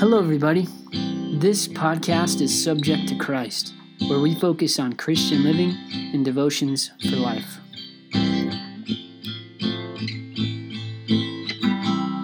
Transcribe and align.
Hello, 0.00 0.18
everybody. 0.18 0.66
This 1.34 1.68
podcast 1.68 2.40
is 2.40 2.64
Subject 2.64 3.06
to 3.08 3.18
Christ, 3.18 3.74
where 4.08 4.18
we 4.18 4.34
focus 4.34 4.78
on 4.78 4.94
Christian 4.94 5.44
living 5.44 5.76
and 6.14 6.24
devotions 6.24 6.90
for 7.10 7.16
life. 7.16 7.58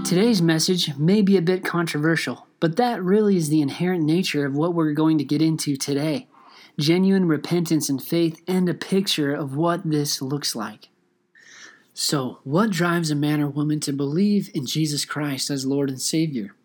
Today's 0.07 0.41
message 0.41 0.97
may 0.97 1.21
be 1.21 1.37
a 1.37 1.43
bit 1.43 1.67
controversial, 1.67 2.47
but 2.61 2.77
that 2.77 3.03
really 3.03 3.37
is 3.37 3.51
the 3.51 3.61
inherent 3.61 4.05
nature 4.05 4.47
of 4.47 4.55
what 4.55 4.73
we're 4.73 4.93
going 4.93 5.19
to 5.19 5.25
get 5.25 5.43
into 5.43 5.77
today 5.77 6.29
genuine 6.79 7.29
repentance 7.29 7.91
and 7.91 8.03
faith, 8.03 8.41
and 8.49 8.71
a 8.71 8.75
picture 8.75 9.35
of 9.35 9.55
what 9.55 9.83
this 9.85 10.23
looks 10.23 10.57
like. 10.57 10.89
So, 11.93 12.39
what 12.43 12.71
drives 12.71 13.11
a 13.11 13.15
man 13.15 13.43
or 13.43 13.51
woman 13.51 13.81
to 13.81 13.93
believe 13.93 14.51
in 14.55 14.65
Jesus 14.65 15.05
Christ 15.05 15.51
as 15.51 15.67
Lord 15.67 15.91
and 15.91 16.01
Savior? 16.01 16.56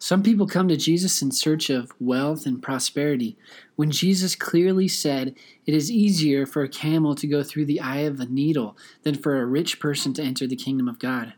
Some 0.00 0.22
people 0.22 0.46
come 0.46 0.68
to 0.68 0.76
Jesus 0.76 1.20
in 1.22 1.32
search 1.32 1.70
of 1.70 1.92
wealth 1.98 2.46
and 2.46 2.62
prosperity, 2.62 3.36
when 3.74 3.90
Jesus 3.90 4.36
clearly 4.36 4.86
said 4.86 5.34
it 5.66 5.74
is 5.74 5.90
easier 5.90 6.46
for 6.46 6.62
a 6.62 6.68
camel 6.68 7.16
to 7.16 7.26
go 7.26 7.42
through 7.42 7.64
the 7.64 7.80
eye 7.80 8.00
of 8.00 8.20
a 8.20 8.26
needle 8.26 8.76
than 9.02 9.16
for 9.16 9.40
a 9.40 9.46
rich 9.46 9.80
person 9.80 10.12
to 10.14 10.22
enter 10.22 10.46
the 10.46 10.54
kingdom 10.54 10.88
of 10.88 11.00
God. 11.00 11.34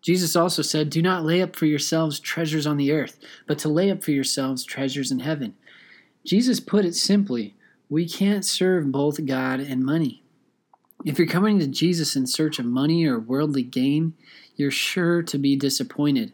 Jesus 0.00 0.34
also 0.34 0.62
said, 0.62 0.88
Do 0.88 1.02
not 1.02 1.24
lay 1.24 1.42
up 1.42 1.54
for 1.54 1.66
yourselves 1.66 2.18
treasures 2.18 2.66
on 2.66 2.78
the 2.78 2.90
earth, 2.90 3.18
but 3.46 3.58
to 3.58 3.68
lay 3.68 3.90
up 3.90 4.02
for 4.02 4.12
yourselves 4.12 4.64
treasures 4.64 5.10
in 5.10 5.18
heaven. 5.18 5.54
Jesus 6.24 6.58
put 6.58 6.86
it 6.86 6.94
simply 6.94 7.54
we 7.90 8.08
can't 8.08 8.44
serve 8.44 8.92
both 8.92 9.26
God 9.26 9.60
and 9.60 9.84
money. 9.84 10.22
If 11.04 11.18
you're 11.18 11.28
coming 11.28 11.58
to 11.58 11.66
Jesus 11.66 12.16
in 12.16 12.26
search 12.26 12.58
of 12.58 12.66
money 12.66 13.04
or 13.04 13.18
worldly 13.18 13.62
gain, 13.62 14.14
you're 14.56 14.70
sure 14.70 15.22
to 15.22 15.38
be 15.38 15.56
disappointed. 15.56 16.32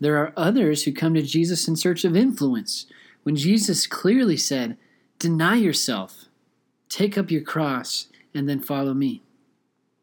There 0.00 0.16
are 0.16 0.32
others 0.36 0.84
who 0.84 0.92
come 0.92 1.14
to 1.14 1.22
Jesus 1.22 1.68
in 1.68 1.76
search 1.76 2.04
of 2.04 2.16
influence, 2.16 2.86
when 3.22 3.36
Jesus 3.36 3.86
clearly 3.86 4.36
said, 4.36 4.78
Deny 5.18 5.56
yourself, 5.56 6.24
take 6.88 7.18
up 7.18 7.30
your 7.30 7.42
cross, 7.42 8.06
and 8.34 8.48
then 8.48 8.60
follow 8.60 8.94
me. 8.94 9.22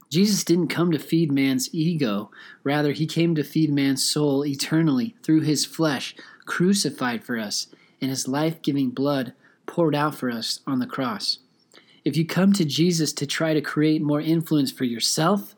Jesus 0.09 0.44
didn't 0.44 0.67
come 0.67 0.92
to 0.92 1.00
feed 1.00 1.31
man's 1.31 1.73
ego, 1.73 2.30
rather, 2.64 2.92
he 2.94 3.08
came 3.08 3.36
to 3.36 3.44
feed 3.44 3.73
man's 3.73 4.04
soul 4.04 4.45
eternally 4.45 5.16
through 5.23 5.42
his 5.42 5.66
flesh, 5.66 6.16
crucified 6.45 7.23
for 7.23 7.38
us, 7.38 7.67
and 8.00 8.11
his 8.11 8.28
life 8.28 8.61
giving 8.61 8.92
blood 8.92 9.34
poured 9.66 9.95
out 9.95 10.16
for 10.16 10.30
us 10.30 10.61
on 10.67 10.80
the 10.80 10.86
cross. 10.86 11.39
If 12.06 12.16
you 12.16 12.26
come 12.26 12.54
to 12.54 12.64
Jesus 12.64 13.11
to 13.14 13.26
try 13.26 13.54
to 13.54 13.61
create 13.61 14.02
more 14.02 14.22
influence 14.22 14.72
for 14.72 14.86
yourself, 14.86 15.56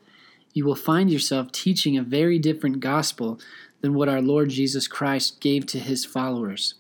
you 0.54 0.66
will 0.66 0.76
find 0.76 1.12
yourself 1.12 1.52
teaching 1.52 1.96
a 1.96 2.02
very 2.02 2.40
different 2.40 2.80
gospel 2.80 3.40
than 3.82 3.94
what 3.94 4.10
our 4.10 4.22
Lord 4.22 4.50
Jesus 4.50 4.88
Christ 4.88 5.40
gave 5.40 5.66
to 5.68 5.80
his 5.80 6.06
followers. 6.06 6.76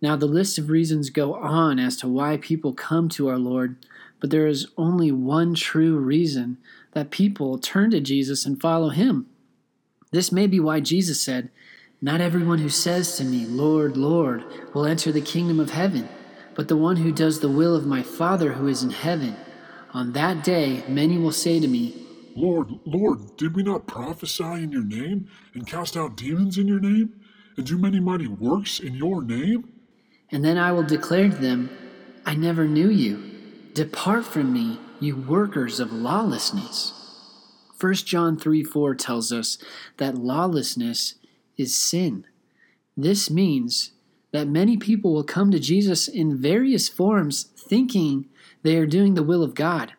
Now, 0.00 0.14
the 0.16 0.26
list 0.26 0.58
of 0.58 0.70
reasons 0.70 1.10
go 1.10 1.34
on 1.34 1.78
as 1.78 1.96
to 1.96 2.08
why 2.08 2.36
people 2.36 2.72
come 2.72 3.08
to 3.10 3.28
our 3.28 3.38
Lord, 3.38 3.76
but 4.20 4.30
there 4.30 4.46
is 4.46 4.68
only 4.76 5.10
one 5.10 5.54
true 5.54 5.96
reason 5.98 6.58
that 6.92 7.10
people 7.10 7.58
turn 7.58 7.90
to 7.90 8.00
Jesus 8.00 8.46
and 8.46 8.60
follow 8.60 8.90
him. 8.90 9.26
This 10.10 10.32
may 10.32 10.46
be 10.46 10.60
why 10.60 10.80
Jesus 10.80 11.20
said, 11.20 11.50
Not 12.00 12.20
everyone 12.20 12.58
who 12.58 12.68
says 12.68 13.16
to 13.16 13.24
me, 13.24 13.44
Lord, 13.44 13.96
Lord, 13.96 14.44
will 14.72 14.86
enter 14.86 15.10
the 15.12 15.20
kingdom 15.20 15.58
of 15.58 15.70
heaven, 15.70 16.08
but 16.54 16.68
the 16.68 16.76
one 16.76 16.96
who 16.96 17.12
does 17.12 17.40
the 17.40 17.48
will 17.48 17.74
of 17.74 17.86
my 17.86 18.02
Father 18.02 18.52
who 18.52 18.68
is 18.68 18.82
in 18.82 18.90
heaven. 18.90 19.36
On 19.92 20.12
that 20.12 20.44
day, 20.44 20.84
many 20.88 21.18
will 21.18 21.32
say 21.32 21.58
to 21.60 21.68
me, 21.68 22.07
Lord, 22.38 22.78
Lord, 22.84 23.36
did 23.36 23.56
we 23.56 23.64
not 23.64 23.88
prophesy 23.88 24.44
in 24.44 24.70
your 24.70 24.84
name, 24.84 25.28
and 25.54 25.66
cast 25.66 25.96
out 25.96 26.16
demons 26.16 26.56
in 26.56 26.68
your 26.68 26.78
name, 26.78 27.20
and 27.56 27.66
do 27.66 27.76
many 27.76 27.98
mighty 27.98 28.28
works 28.28 28.78
in 28.78 28.94
your 28.94 29.22
name? 29.22 29.72
And 30.30 30.44
then 30.44 30.56
I 30.56 30.70
will 30.70 30.84
declare 30.84 31.30
to 31.30 31.36
them, 31.36 31.68
I 32.24 32.36
never 32.36 32.68
knew 32.68 32.90
you. 32.90 33.32
Depart 33.74 34.24
from 34.24 34.52
me, 34.52 34.78
you 35.00 35.16
workers 35.16 35.80
of 35.80 35.92
lawlessness. 35.92 36.92
1 37.80 37.94
John 37.94 38.38
3 38.38 38.62
4 38.62 38.94
tells 38.94 39.32
us 39.32 39.58
that 39.96 40.14
lawlessness 40.14 41.16
is 41.56 41.76
sin. 41.76 42.24
This 42.96 43.28
means 43.28 43.92
that 44.30 44.46
many 44.46 44.76
people 44.76 45.12
will 45.12 45.24
come 45.24 45.50
to 45.50 45.58
Jesus 45.58 46.06
in 46.06 46.40
various 46.40 46.88
forms 46.88 47.44
thinking 47.56 48.26
they 48.62 48.76
are 48.76 48.86
doing 48.86 49.14
the 49.14 49.24
will 49.24 49.42
of 49.42 49.56
God 49.56 49.94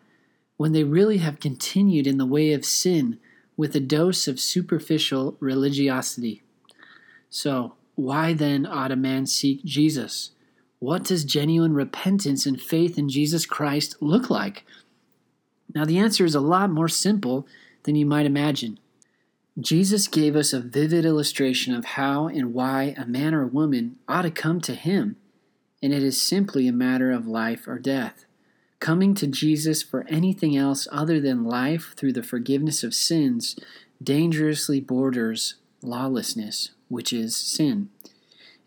when 0.59 0.73
they 0.73 0.83
really 0.83 1.19
have 1.19 1.39
continued 1.39 2.05
in 2.05 2.17
the 2.17 2.25
way 2.25 2.51
of 2.51 2.65
sin 2.65 3.17
with 3.55 3.73
a 3.77 3.79
dose 3.79 4.27
of 4.27 4.41
superficial 4.41 5.37
religiosity. 5.39 6.43
So, 7.29 7.75
why 7.95 8.33
then 8.33 8.65
ought 8.65 8.91
a 8.91 8.97
man 8.97 9.25
seek 9.25 9.63
Jesus? 9.63 10.31
What 10.79 11.05
does 11.05 11.23
genuine 11.23 11.73
repentance 11.75 12.45
and 12.45 12.61
faith 12.61 12.97
in 12.97 13.07
Jesus 13.07 13.45
Christ 13.45 13.95
look 14.01 14.29
like? 14.29 14.65
Now, 15.73 15.85
the 15.85 15.97
answer 15.97 16.25
is 16.25 16.35
a 16.35 16.41
lot 16.41 16.69
more 16.69 16.89
simple 16.89 17.47
than 17.83 17.95
you 17.95 18.05
might 18.05 18.25
imagine. 18.25 18.79
Jesus 19.57 20.09
gave 20.09 20.35
us 20.35 20.51
a 20.51 20.59
vivid 20.59 21.05
illustration 21.05 21.73
of 21.73 21.85
how 21.85 22.27
and 22.27 22.53
why 22.53 22.93
a 22.97 23.05
man 23.05 23.33
or 23.33 23.43
a 23.43 23.47
woman 23.47 23.95
ought 24.09 24.23
to 24.23 24.31
come 24.31 24.59
to 24.59 24.75
him, 24.75 25.15
and 25.81 25.93
it 25.93 26.03
is 26.03 26.21
simply 26.21 26.67
a 26.67 26.73
matter 26.73 27.13
of 27.13 27.25
life 27.27 27.65
or 27.65 27.79
death. 27.79 28.25
Coming 28.79 29.13
to 29.15 29.27
Jesus 29.27 29.83
for 29.83 30.05
anything 30.07 30.55
else 30.55 30.87
other 30.91 31.19
than 31.19 31.43
life 31.43 31.93
through 31.97 32.13
the 32.13 32.23
forgiveness 32.23 32.83
of 32.83 32.93
sins 32.93 33.57
dangerously 34.01 34.79
borders 34.79 35.55
lawlessness, 35.81 36.71
which 36.87 37.11
is 37.11 37.35
sin. 37.35 37.89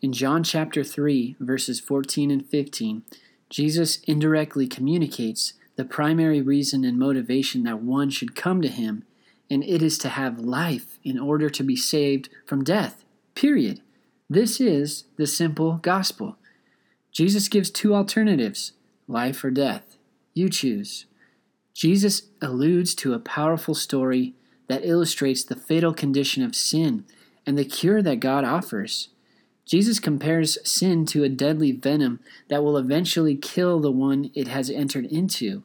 In 0.03 0.13
John 0.13 0.43
chapter 0.43 0.85
3, 0.85 1.37
verses 1.41 1.81
14 1.81 2.31
and 2.31 2.45
15, 2.45 3.03
Jesus 3.49 4.01
indirectly 4.07 4.67
communicates 4.67 5.55
the 5.77 5.85
primary 5.85 6.43
reason 6.43 6.85
and 6.85 6.99
motivation 6.99 7.63
that 7.63 7.83
one 7.83 8.11
should 8.11 8.37
come 8.37 8.61
to 8.63 8.69
him, 8.69 9.05
and 9.49 9.65
it 9.65 9.83
is 9.83 9.97
to 9.99 10.11
have 10.11 10.39
life 10.39 10.99
in 11.05 11.19
order 11.19 11.49
to 11.49 11.63
be 11.63 11.77
saved 11.77 12.29
from 12.45 12.65
death. 12.65 13.05
Period. 13.35 13.81
This 14.29 14.61
is 14.61 15.05
the 15.17 15.27
simple 15.27 15.79
gospel. 15.83 16.37
Jesus 17.11 17.49
gives 17.49 17.71
two 17.71 17.95
alternatives 17.95 18.73
life 19.09 19.45
or 19.45 19.51
death. 19.51 19.92
You 20.35 20.49
choose. 20.49 21.07
Jesus 21.75 22.23
alludes 22.41 22.95
to 22.97 23.15
a 23.15 23.19
powerful 23.19 23.75
story 23.75 24.35
that 24.69 24.85
illustrates 24.85 25.45
the 25.45 25.57
fatal 25.57 25.93
condition 25.93 26.43
of 26.43 26.55
sin 26.55 27.05
and 27.47 27.59
the 27.59 27.65
cure 27.65 28.03
that 28.03 28.21
God 28.21 28.45
offers. 28.45 29.09
Jesus 29.65 30.01
compares 30.01 30.59
sin 30.69 31.07
to 31.07 31.25
a 31.25 31.29
deadly 31.29 31.73
venom 31.73 32.21
that 32.49 32.63
will 32.63 32.77
eventually 32.77 33.37
kill 33.37 33.81
the 33.81 33.93
one 33.93 34.31
it 34.35 34.49
has 34.49 34.71
entered 34.71 35.07
into. 35.07 35.63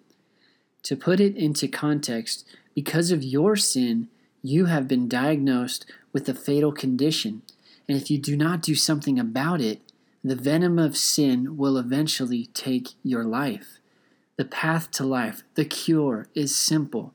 To 0.83 0.95
put 0.95 1.19
it 1.19 1.35
into 1.35 1.67
context, 1.67 2.45
because 2.75 3.11
of 3.11 3.23
your 3.23 3.55
sin, 3.55 4.07
you 4.41 4.65
have 4.65 4.87
been 4.87 5.09
diagnosed 5.09 5.85
with 6.13 6.29
a 6.29 6.33
fatal 6.33 6.71
condition, 6.71 7.41
and 7.87 7.97
if 7.97 8.09
you 8.11 8.17
do 8.17 8.37
not 8.37 8.61
do 8.61 8.75
something 8.75 9.19
about 9.19 9.61
it, 9.61 9.81
the 10.23 10.35
venom 10.35 10.77
of 10.77 10.97
sin 10.97 11.57
will 11.57 11.77
eventually 11.77 12.47
take 12.53 12.89
your 13.03 13.23
life. 13.23 13.79
The 14.37 14.45
path 14.45 14.91
to 14.91 15.03
life, 15.03 15.43
the 15.55 15.65
cure, 15.65 16.27
is 16.35 16.55
simple. 16.55 17.13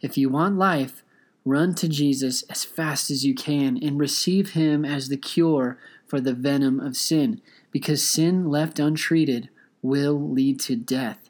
If 0.00 0.16
you 0.16 0.28
want 0.28 0.56
life, 0.56 1.02
run 1.44 1.74
to 1.74 1.88
Jesus 1.88 2.42
as 2.44 2.64
fast 2.64 3.10
as 3.10 3.24
you 3.24 3.34
can 3.34 3.76
and 3.82 3.98
receive 3.98 4.50
Him 4.50 4.84
as 4.84 5.08
the 5.08 5.16
cure 5.16 5.78
for 6.06 6.20
the 6.20 6.32
venom 6.32 6.78
of 6.78 6.96
sin, 6.96 7.40
because 7.72 8.06
sin 8.06 8.48
left 8.48 8.78
untreated 8.78 9.48
will 9.82 10.30
lead 10.30 10.60
to 10.60 10.76
death. 10.76 11.28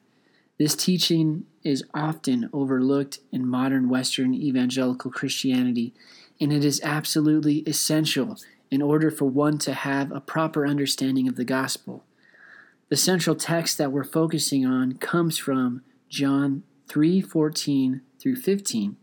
This 0.59 0.75
teaching 0.75 1.47
is 1.65 1.85
often 1.95 2.51
overlooked 2.53 3.21
in 3.33 3.47
modern 3.47 3.89
Western 3.89 4.35
evangelical 4.35 5.11
Christianity, 5.11 5.95
and 6.39 6.53
it 6.53 6.65
is 6.65 6.83
absolutely 6.85 7.61
essential 7.61 8.37
in 8.71 8.83
order 8.83 9.11
for 9.11 9.25
one 9.25 9.57
to 9.59 9.73
have 9.73 10.13
a 10.13 10.21
proper 10.21 10.67
understanding 10.67 11.29
of 11.29 11.37
the 11.37 11.45
gospel. 11.45 12.05
The 12.91 12.97
central 12.97 13.37
text 13.37 13.79
that 13.79 13.93
we're 13.93 14.05
focusing 14.05 14.67
on 14.67 14.95
comes 14.95 15.39
from 15.39 15.83
John 16.09 16.65
3:14 16.89 18.03
through 18.19 18.37
15. 18.37 18.97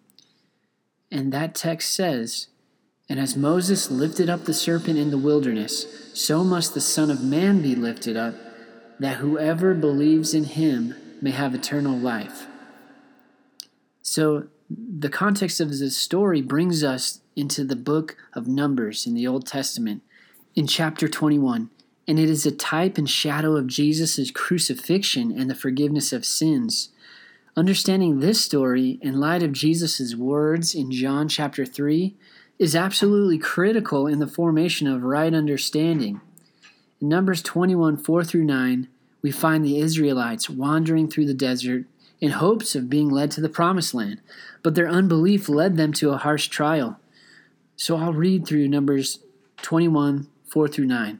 And 1.10 1.32
that 1.32 1.56
text 1.56 1.94
says, 1.94 2.48
"And 3.08 3.18
as 3.18 3.38
Moses 3.38 3.90
lifted 3.90 4.30
up 4.30 4.44
the 4.44 4.54
serpent 4.54 5.00
in 5.00 5.10
the 5.10 5.18
wilderness, 5.18 5.86
so 6.14 6.44
must 6.44 6.74
the 6.74 6.82
Son 6.82 7.10
of 7.10 7.24
man 7.24 7.62
be 7.62 7.76
lifted 7.76 8.18
up, 8.18 8.36
that 9.00 9.18
whoever 9.18 9.74
believes 9.74 10.34
in 10.34 10.44
him 10.44 10.94
may 11.22 11.32
have 11.32 11.56
eternal 11.56 11.98
life." 11.98 12.48
So, 14.02 14.48
the 14.70 15.10
context 15.10 15.62
of 15.62 15.70
this 15.70 15.96
story 15.96 16.42
brings 16.42 16.84
us 16.84 17.22
into 17.38 17.64
the 17.64 17.78
book 17.78 18.18
of 18.34 18.50
Numbers 18.50 19.08
in 19.08 19.14
the 19.14 19.26
Old 19.26 19.48
Testament. 19.48 20.02
In 20.56 20.68
chapter 20.68 21.08
21, 21.08 21.70
and 22.08 22.18
it 22.20 22.30
is 22.30 22.46
a 22.46 22.52
type 22.52 22.98
and 22.98 23.10
shadow 23.10 23.56
of 23.56 23.68
Jesus' 23.68 24.32
crucifixion 24.32 25.32
and 25.38 25.50
the 25.50 25.56
forgiveness 25.56 26.14
of 26.14 26.26
sins. 26.26 26.90
Understanding 27.58 28.20
this 28.20 28.40
story 28.40 28.98
in 29.02 29.20
light 29.20 29.44
of 29.44 29.52
Jesus' 29.52 30.16
words 30.16 30.74
in 30.74 30.92
John 30.92 31.28
chapter 31.28 31.66
3 31.66 32.16
is 32.60 32.76
absolutely 32.76 33.38
critical 33.38 34.08
in 34.08 34.20
the 34.20 34.28
formation 34.28 34.88
of 34.88 35.04
right 35.04 35.34
understanding. 35.34 36.22
In 37.02 37.10
Numbers 37.10 37.42
21 37.42 37.98
4 37.98 38.24
through 38.24 38.46
9, 38.46 38.88
we 39.22 39.32
find 39.32 39.66
the 39.66 39.80
Israelites 39.80 40.50
wandering 40.50 41.10
through 41.10 41.26
the 41.26 41.34
desert 41.34 41.86
in 42.22 42.32
hopes 42.32 42.76
of 42.76 42.90
being 42.90 43.10
led 43.10 43.32
to 43.32 43.42
the 43.42 43.50
promised 43.50 43.94
land, 43.94 44.22
but 44.64 44.76
their 44.76 44.88
unbelief 44.88 45.50
led 45.50 45.78
them 45.78 45.94
to 45.94 46.12
a 46.12 46.18
harsh 46.18 46.48
trial. 46.48 47.00
So 47.76 47.98
I'll 47.98 48.14
read 48.14 48.48
through 48.48 48.68
Numbers 48.68 49.20
21 49.62 50.28
4 50.46 50.68
through 50.68 50.86
9. 50.86 51.20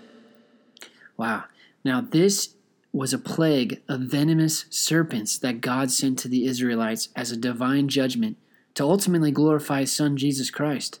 Wow. 1.21 1.43
Now, 1.85 2.01
this 2.01 2.55
was 2.91 3.13
a 3.13 3.19
plague 3.19 3.83
of 3.87 3.99
venomous 3.99 4.65
serpents 4.71 5.37
that 5.37 5.61
God 5.61 5.91
sent 5.91 6.17
to 6.17 6.27
the 6.27 6.47
Israelites 6.47 7.09
as 7.15 7.31
a 7.31 7.37
divine 7.37 7.89
judgment 7.89 8.37
to 8.73 8.85
ultimately 8.85 9.29
glorify 9.29 9.81
His 9.81 9.91
Son, 9.91 10.17
Jesus 10.17 10.49
Christ. 10.49 10.99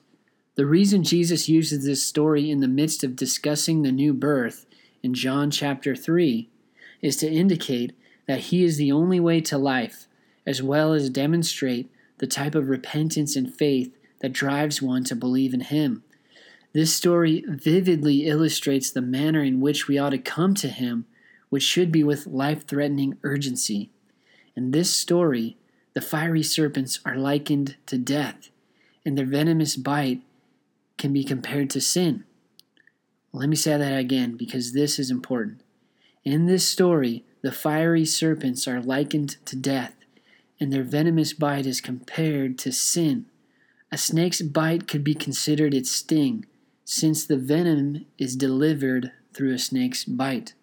The 0.53 0.67
reason 0.67 1.03
Jesus 1.03 1.49
uses 1.49 1.83
this 1.83 2.05
story 2.05 2.51
in 2.51 2.59
the 2.59 2.67
midst 2.67 3.03
of 3.03 3.15
discussing 3.15 3.81
the 3.81 3.91
new 3.91 4.13
birth 4.13 4.67
in 5.01 5.15
John 5.15 5.49
chapter 5.49 5.95
3 5.95 6.47
is 7.01 7.17
to 7.17 7.27
indicate 7.27 7.97
that 8.27 8.41
He 8.41 8.63
is 8.63 8.77
the 8.77 8.91
only 8.91 9.19
way 9.19 9.41
to 9.41 9.57
life, 9.57 10.05
as 10.45 10.61
well 10.61 10.93
as 10.93 11.09
demonstrate 11.09 11.91
the 12.19 12.27
type 12.27 12.53
of 12.53 12.69
repentance 12.69 13.35
and 13.35 13.51
faith 13.51 13.91
that 14.19 14.33
drives 14.33 14.83
one 14.83 15.03
to 15.05 15.15
believe 15.15 15.55
in 15.55 15.61
Him. 15.61 16.03
This 16.73 16.95
story 16.95 17.43
vividly 17.47 18.27
illustrates 18.27 18.91
the 18.91 19.01
manner 19.01 19.43
in 19.43 19.59
which 19.59 19.87
we 19.87 19.97
ought 19.97 20.11
to 20.11 20.17
come 20.17 20.53
to 20.55 20.69
Him, 20.69 21.05
which 21.49 21.63
should 21.63 21.91
be 21.91 22.03
with 22.03 22.27
life 22.27 22.65
threatening 22.65 23.17
urgency. 23.23 23.89
In 24.55 24.71
this 24.71 24.95
story, 24.95 25.57
the 25.93 26.01
fiery 26.01 26.43
serpents 26.43 26.99
are 27.03 27.17
likened 27.17 27.75
to 27.87 27.97
death, 27.97 28.49
and 29.05 29.17
their 29.17 29.25
venomous 29.25 29.75
bite 29.75 30.21
can 30.97 31.11
be 31.11 31.25
compared 31.25 31.69
to 31.71 31.81
sin. 31.81 32.23
Let 33.33 33.49
me 33.49 33.57
say 33.57 33.77
that 33.77 33.97
again 33.97 34.37
because 34.37 34.71
this 34.71 34.97
is 34.97 35.11
important. 35.11 35.61
In 36.23 36.45
this 36.45 36.65
story, 36.67 37.25
the 37.41 37.51
fiery 37.51 38.05
serpents 38.05 38.67
are 38.67 38.79
likened 38.79 39.37
to 39.45 39.57
death, 39.57 39.95
and 40.59 40.71
their 40.71 40.83
venomous 40.83 41.33
bite 41.33 41.65
is 41.65 41.81
compared 41.81 42.57
to 42.59 42.71
sin. 42.71 43.25
A 43.91 43.97
snake's 43.97 44.41
bite 44.41 44.87
could 44.87 45.03
be 45.03 45.15
considered 45.15 45.73
its 45.73 45.91
sting, 45.91 46.45
since 46.91 47.25
the 47.25 47.37
venom 47.37 48.05
is 48.17 48.35
delivered 48.35 49.13
through 49.33 49.53
a 49.53 49.57
snake's 49.57 50.03
bite. 50.03 50.53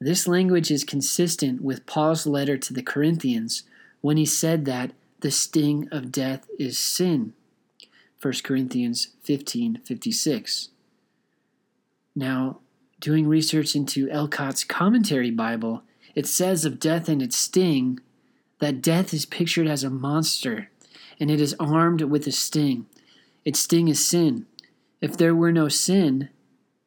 This 0.00 0.26
language 0.26 0.70
is 0.70 0.84
consistent 0.84 1.60
with 1.60 1.84
Paul's 1.84 2.26
letter 2.26 2.56
to 2.56 2.72
the 2.72 2.82
Corinthians 2.82 3.62
when 4.00 4.16
he 4.16 4.24
said 4.24 4.64
that 4.64 4.92
the 5.20 5.30
sting 5.30 5.86
of 5.92 6.10
death 6.10 6.48
is 6.58 6.78
sin. 6.78 7.34
1 8.22 8.42
Corinthians 8.42 9.08
15:56. 9.22 10.70
Now, 12.16 12.60
doing 12.98 13.28
research 13.28 13.76
into 13.76 14.08
Ellicott's 14.08 14.64
commentary 14.64 15.30
Bible, 15.30 15.82
it 16.14 16.26
says 16.26 16.64
of 16.64 16.80
death 16.80 17.06
and 17.06 17.20
its 17.20 17.36
sting 17.36 18.00
that 18.60 18.80
death 18.80 19.12
is 19.12 19.26
pictured 19.26 19.66
as 19.66 19.84
a 19.84 19.90
monster 19.90 20.70
and 21.20 21.30
it 21.30 21.38
is 21.38 21.54
armed 21.60 22.00
with 22.00 22.26
a 22.26 22.32
sting. 22.32 22.86
Its 23.44 23.60
sting 23.60 23.88
is 23.88 24.08
sin. 24.08 24.46
If 25.04 25.18
there 25.18 25.34
were 25.34 25.52
no 25.52 25.68
sin, 25.68 26.30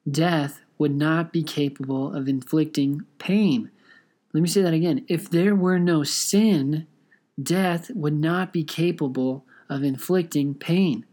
death 0.10 0.62
would 0.80 0.96
not 0.96 1.32
be 1.32 1.44
capable 1.44 2.16
of 2.16 2.28
inflicting 2.28 3.04
pain. 3.20 3.70
Let 4.34 4.42
me 4.42 4.50
say 4.50 4.64
that 4.64 4.74
again. 4.74 5.06
If 5.08 5.30
there 5.30 5.54
were 5.54 5.78
no 5.78 6.02
sin, 6.04 6.88
death 7.40 7.92
would 7.94 8.16
not 8.16 8.52
be 8.52 8.64
capable 8.64 9.46
of 9.70 9.84
inflicting 9.84 10.56
pain. 10.56 11.06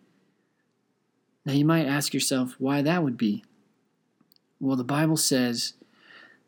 Now 1.45 1.53
you 1.53 1.67
might 1.67 1.85
ask 1.85 2.15
yourself 2.15 2.55
why 2.57 2.81
that 2.81 3.03
would 3.03 3.19
be. 3.19 3.45
Well, 4.59 4.77
the 4.77 4.83
Bible 4.83 5.19
says 5.19 5.75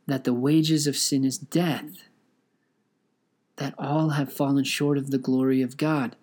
that 0.06 0.25
the 0.25 0.32
wages 0.32 0.87
of 0.87 0.97
sin 0.97 1.23
is 1.26 1.37
death, 1.37 2.05
that 3.56 3.75
all 3.76 4.08
have 4.08 4.32
fallen 4.32 4.64
short 4.64 4.97
of 4.97 5.11
the 5.11 5.19
glory 5.19 5.61
of 5.61 5.76
God. 5.76 6.17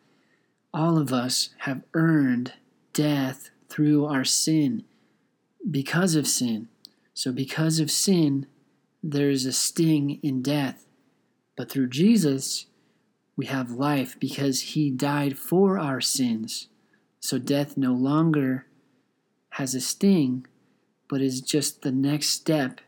All 0.73 0.97
of 0.97 1.13
us 1.13 1.49
have 1.59 1.83
earned 1.93 2.53
death 2.93 3.51
through 3.73 4.05
our 4.05 4.23
sin 4.23 4.83
because 5.69 6.13
of 6.13 6.27
sin. 6.27 6.67
So, 7.15 7.31
because 7.31 7.79
of 7.79 7.89
sin, 7.89 8.45
there's 9.01 9.45
a 9.45 9.51
sting 9.51 10.19
in 10.21 10.43
death. 10.43 10.85
But 11.57 11.71
through 11.71 11.89
Jesus, 11.89 12.67
we 13.35 13.47
have 13.47 13.71
life 13.71 14.15
because 14.19 14.61
he 14.61 14.91
died 14.91 15.39
for 15.39 15.79
our 15.79 16.01
sins. 16.01 16.67
So, 17.19 17.39
death 17.39 17.75
no 17.75 17.93
longer 17.93 18.67
has 19.51 19.73
a 19.73 19.81
sting, 19.81 20.45
but 21.09 21.21
is 21.21 21.41
just 21.41 21.81
the 21.81 21.91
next 21.91 22.29
step 22.29 22.79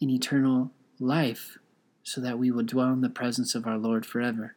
in 0.00 0.10
eternal 0.10 0.72
life 0.98 1.58
so 2.02 2.20
that 2.20 2.40
we 2.40 2.50
will 2.50 2.64
dwell 2.64 2.92
in 2.92 3.02
the 3.02 3.08
presence 3.08 3.54
of 3.54 3.68
our 3.68 3.78
Lord 3.78 4.04
forever. 4.04 4.56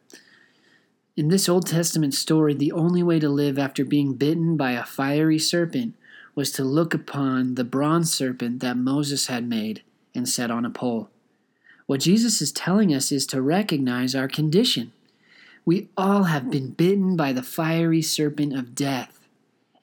In 1.14 1.28
this 1.28 1.46
Old 1.46 1.66
Testament 1.66 2.14
story, 2.14 2.54
the 2.54 2.72
only 2.72 3.02
way 3.02 3.18
to 3.18 3.28
live 3.28 3.58
after 3.58 3.84
being 3.84 4.14
bitten 4.14 4.56
by 4.56 4.72
a 4.72 4.84
fiery 4.84 5.38
serpent 5.38 5.94
was 6.34 6.50
to 6.52 6.64
look 6.64 6.94
upon 6.94 7.56
the 7.56 7.64
bronze 7.64 8.14
serpent 8.14 8.60
that 8.60 8.78
Moses 8.78 9.26
had 9.26 9.46
made 9.46 9.82
and 10.14 10.26
set 10.26 10.50
on 10.50 10.64
a 10.64 10.70
pole. 10.70 11.10
What 11.84 12.00
Jesus 12.00 12.40
is 12.40 12.50
telling 12.50 12.94
us 12.94 13.12
is 13.12 13.26
to 13.26 13.42
recognize 13.42 14.14
our 14.14 14.26
condition. 14.26 14.92
We 15.66 15.90
all 15.98 16.24
have 16.24 16.50
been 16.50 16.70
bitten 16.70 17.14
by 17.14 17.34
the 17.34 17.42
fiery 17.42 18.00
serpent 18.00 18.54
of 18.54 18.74
death, 18.74 19.28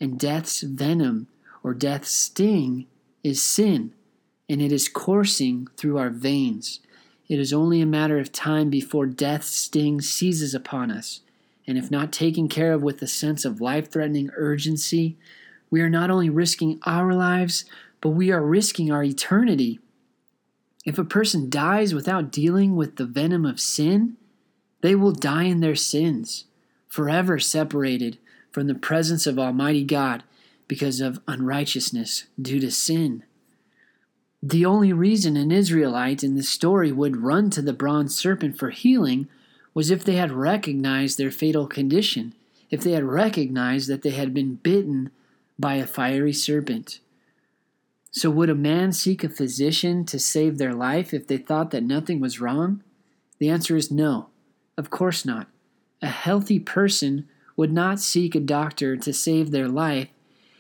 and 0.01 0.19
death's 0.19 0.61
venom 0.61 1.27
or 1.61 1.75
death's 1.75 2.09
sting 2.09 2.87
is 3.23 3.39
sin, 3.39 3.93
and 4.49 4.63
it 4.63 4.71
is 4.71 4.89
coursing 4.89 5.67
through 5.77 5.99
our 5.99 6.09
veins. 6.09 6.79
It 7.29 7.39
is 7.39 7.53
only 7.53 7.79
a 7.79 7.85
matter 7.85 8.17
of 8.17 8.31
time 8.31 8.71
before 8.71 9.05
death's 9.05 9.55
sting 9.55 10.01
seizes 10.01 10.55
upon 10.55 10.89
us. 10.89 11.21
And 11.67 11.77
if 11.77 11.91
not 11.91 12.11
taken 12.11 12.49
care 12.49 12.73
of 12.73 12.81
with 12.81 12.99
a 13.03 13.07
sense 13.07 13.45
of 13.45 13.61
life 13.61 13.91
threatening 13.91 14.31
urgency, 14.35 15.15
we 15.69 15.81
are 15.81 15.89
not 15.89 16.09
only 16.09 16.31
risking 16.31 16.79
our 16.87 17.13
lives, 17.13 17.65
but 18.01 18.09
we 18.09 18.31
are 18.31 18.41
risking 18.41 18.91
our 18.91 19.03
eternity. 19.03 19.79
If 20.83 20.97
a 20.97 21.03
person 21.03 21.51
dies 21.51 21.93
without 21.93 22.31
dealing 22.31 22.75
with 22.75 22.95
the 22.95 23.05
venom 23.05 23.45
of 23.45 23.59
sin, 23.59 24.17
they 24.81 24.95
will 24.95 25.11
die 25.11 25.43
in 25.43 25.59
their 25.59 25.75
sins, 25.75 26.45
forever 26.87 27.37
separated 27.37 28.17
from 28.51 28.65
the 28.65 28.73
presence 28.73 29.27
of 29.27 29.37
Almighty 29.37 29.83
God 29.83 30.23
because 30.67 30.99
of 30.99 31.21
unrighteousness 31.27 32.25
due 32.41 32.59
to 32.59 32.71
sin. 32.71 33.23
The 34.41 34.65
only 34.65 34.93
reason 34.93 35.35
an 35.35 35.51
Israelite 35.51 36.23
in 36.23 36.35
the 36.35 36.43
story 36.43 36.93
would 36.93 37.17
run 37.17 37.49
to 37.49 37.61
the 37.61 37.73
bronze 37.73 38.15
serpent 38.15 38.57
for 38.57 38.69
healing 38.69 39.27
was 39.73 39.91
if 39.91 40.03
they 40.03 40.15
had 40.15 40.31
recognized 40.31 41.17
their 41.17 41.31
fatal 41.31 41.67
condition, 41.67 42.33
if 42.69 42.81
they 42.81 42.93
had 42.93 43.03
recognized 43.03 43.89
that 43.89 44.01
they 44.01 44.11
had 44.11 44.33
been 44.33 44.55
bitten 44.55 45.11
by 45.57 45.75
a 45.75 45.85
fiery 45.85 46.31
serpent. 46.31 47.01
So, 48.11 48.29
would 48.29 48.49
a 48.49 48.55
man 48.55 48.93
seek 48.93 49.23
a 49.23 49.29
physician 49.29 50.05
to 50.05 50.17
save 50.17 50.57
their 50.57 50.73
life 50.73 51.13
if 51.13 51.27
they 51.27 51.37
thought 51.37 51.71
that 51.71 51.83
nothing 51.83 52.21
was 52.21 52.39
wrong? 52.39 52.81
The 53.39 53.49
answer 53.49 53.75
is 53.75 53.91
no, 53.91 54.29
of 54.77 54.89
course 54.89 55.25
not. 55.25 55.47
A 56.01 56.07
healthy 56.07 56.59
person 56.59 57.27
would 57.57 57.73
not 57.73 57.99
seek 57.99 58.35
a 58.35 58.39
doctor 58.39 58.95
to 58.95 59.13
save 59.13 59.51
their 59.51 59.67
life 59.67 60.07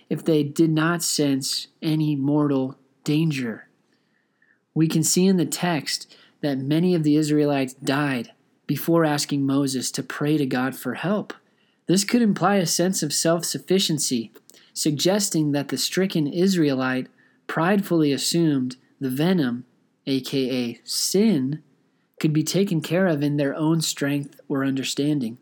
if 0.09 0.23
they 0.23 0.43
did 0.43 0.69
not 0.69 1.01
sense 1.01 1.67
any 1.81 2.15
mortal 2.15 2.75
danger. 3.05 3.68
We 4.79 4.87
can 4.87 5.03
see 5.03 5.25
in 5.25 5.35
the 5.35 5.45
text 5.45 6.15
that 6.39 6.57
many 6.57 6.95
of 6.95 7.03
the 7.03 7.17
Israelites 7.17 7.73
died 7.73 8.31
before 8.65 9.03
asking 9.03 9.45
Moses 9.45 9.91
to 9.91 10.01
pray 10.01 10.37
to 10.37 10.45
God 10.45 10.73
for 10.73 10.93
help. 10.93 11.33
This 11.87 12.05
could 12.05 12.21
imply 12.21 12.55
a 12.55 12.65
sense 12.65 13.03
of 13.03 13.11
self 13.11 13.43
sufficiency, 13.43 14.31
suggesting 14.71 15.51
that 15.51 15.67
the 15.67 15.77
stricken 15.77 16.27
Israelite 16.27 17.07
pridefully 17.45 18.13
assumed 18.13 18.77
the 19.01 19.09
venom, 19.09 19.65
aka 20.07 20.79
sin, 20.85 21.61
could 22.17 22.31
be 22.31 22.41
taken 22.41 22.79
care 22.79 23.07
of 23.07 23.21
in 23.21 23.35
their 23.35 23.53
own 23.55 23.81
strength 23.81 24.39
or 24.47 24.63
understanding. 24.63 25.39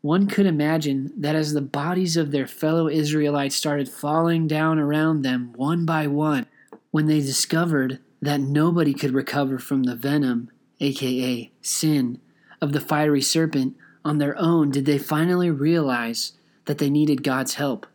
One 0.00 0.28
could 0.28 0.46
imagine 0.46 1.12
that 1.16 1.34
as 1.34 1.54
the 1.54 1.60
bodies 1.60 2.16
of 2.16 2.30
their 2.30 2.46
fellow 2.46 2.86
Israelites 2.86 3.56
started 3.56 3.88
falling 3.88 4.46
down 4.46 4.78
around 4.78 5.22
them 5.22 5.52
one 5.56 5.84
by 5.84 6.06
one, 6.06 6.46
when 6.92 7.06
they 7.06 7.18
discovered 7.18 7.98
that 8.24 8.40
nobody 8.40 8.94
could 8.94 9.12
recover 9.12 9.58
from 9.58 9.82
the 9.82 9.94
venom, 9.94 10.50
aka 10.80 11.52
sin, 11.60 12.20
of 12.60 12.72
the 12.72 12.80
fiery 12.80 13.20
serpent 13.20 13.76
on 14.04 14.18
their 14.18 14.36
own, 14.38 14.70
did 14.70 14.86
they 14.86 14.98
finally 14.98 15.50
realize 15.50 16.32
that 16.64 16.78
they 16.78 16.88
needed 16.88 17.22
God's 17.22 17.54
help. 17.54 17.86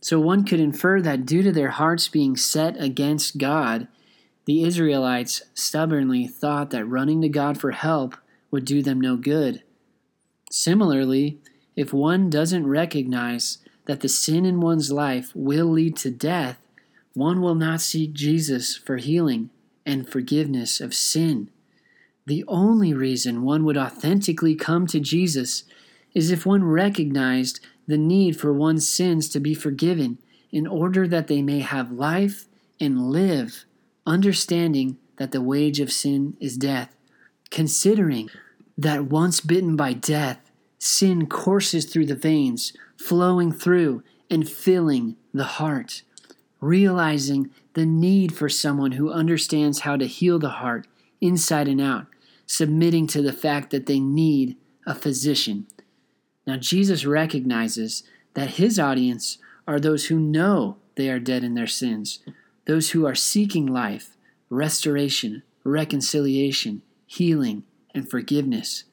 So 0.00 0.18
one 0.18 0.44
could 0.44 0.60
infer 0.60 1.02
that 1.02 1.26
due 1.26 1.42
to 1.42 1.52
their 1.52 1.70
hearts 1.70 2.08
being 2.08 2.36
set 2.36 2.80
against 2.80 3.38
God, 3.38 3.88
the 4.46 4.62
Israelites 4.62 5.42
stubbornly 5.52 6.26
thought 6.26 6.70
that 6.70 6.86
running 6.86 7.20
to 7.20 7.28
God 7.28 7.60
for 7.60 7.72
help 7.72 8.16
would 8.50 8.64
do 8.64 8.82
them 8.82 9.00
no 9.00 9.16
good. 9.16 9.62
Similarly, 10.50 11.38
if 11.76 11.92
one 11.92 12.30
doesn't 12.30 12.66
recognize 12.66 13.58
that 13.84 14.00
the 14.00 14.08
sin 14.08 14.46
in 14.46 14.60
one's 14.60 14.90
life 14.90 15.32
will 15.34 15.66
lead 15.66 15.96
to 15.98 16.10
death, 16.10 16.58
one 17.12 17.42
will 17.42 17.54
not 17.54 17.82
seek 17.82 18.14
Jesus 18.14 18.76
for 18.76 18.96
healing 18.96 19.50
and 19.88 20.06
forgiveness 20.06 20.80
of 20.80 20.94
sin. 20.94 21.50
The 22.26 22.44
only 22.46 22.92
reason 22.92 23.42
one 23.42 23.64
would 23.64 23.78
authentically 23.78 24.54
come 24.54 24.86
to 24.88 25.00
Jesus 25.00 25.64
is 26.14 26.30
if 26.30 26.44
one 26.44 26.62
recognized 26.62 27.60
the 27.86 27.96
need 27.96 28.38
for 28.38 28.52
one's 28.52 28.86
sins 28.86 29.30
to 29.30 29.40
be 29.40 29.54
forgiven 29.54 30.18
in 30.52 30.66
order 30.66 31.08
that 31.08 31.26
they 31.26 31.40
may 31.40 31.60
have 31.60 31.90
life 31.90 32.44
and 32.78 33.10
live 33.10 33.64
understanding 34.06 34.98
that 35.16 35.32
the 35.32 35.40
wage 35.40 35.80
of 35.80 35.90
sin 35.90 36.36
is 36.38 36.58
death, 36.58 36.94
considering 37.50 38.28
that 38.76 39.06
once 39.06 39.40
bitten 39.40 39.74
by 39.74 39.94
death, 39.94 40.50
sin 40.78 41.26
courses 41.26 41.86
through 41.86 42.06
the 42.06 42.14
veins, 42.14 42.74
flowing 42.98 43.52
through 43.52 44.02
and 44.30 44.48
filling 44.48 45.16
the 45.32 45.44
heart, 45.44 46.02
realizing 46.60 47.50
the 47.74 47.86
need 47.86 48.34
for 48.34 48.48
someone 48.48 48.92
who 48.92 49.12
understands 49.12 49.80
how 49.80 49.96
to 49.96 50.06
heal 50.06 50.38
the 50.38 50.48
heart 50.48 50.86
inside 51.20 51.68
and 51.68 51.80
out, 51.80 52.06
submitting 52.46 53.06
to 53.06 53.22
the 53.22 53.32
fact 53.32 53.70
that 53.70 53.86
they 53.86 54.00
need 54.00 54.56
a 54.86 54.94
physician. 54.94 55.66
Now, 56.46 56.56
Jesus 56.56 57.04
recognizes 57.04 58.02
that 58.34 58.50
his 58.50 58.78
audience 58.78 59.38
are 59.66 59.78
those 59.78 60.06
who 60.06 60.18
know 60.18 60.76
they 60.96 61.10
are 61.10 61.18
dead 61.18 61.44
in 61.44 61.54
their 61.54 61.66
sins, 61.66 62.20
those 62.66 62.90
who 62.90 63.06
are 63.06 63.14
seeking 63.14 63.66
life, 63.66 64.16
restoration, 64.50 65.42
reconciliation, 65.62 66.82
healing, 67.06 67.64
and 67.94 68.08
forgiveness. 68.08 68.84